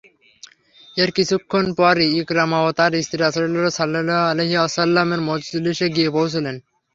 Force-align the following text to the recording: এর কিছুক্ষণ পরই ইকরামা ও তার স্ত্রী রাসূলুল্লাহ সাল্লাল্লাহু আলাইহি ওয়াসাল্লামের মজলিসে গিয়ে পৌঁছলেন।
এর 0.97 1.09
কিছুক্ষণ 1.17 1.65
পরই 1.79 2.07
ইকরামা 2.21 2.59
ও 2.67 2.69
তার 2.71 2.91
স্ত্রী 3.05 3.17
রাসূলুল্লাহ 3.19 3.77
সাল্লাল্লাহু 3.79 4.29
আলাইহি 4.31 4.55
ওয়াসাল্লামের 4.59 5.21
মজলিসে 5.29 5.87
গিয়ে 5.95 6.09
পৌঁছলেন। 6.17 6.55